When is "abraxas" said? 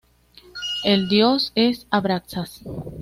1.91-2.61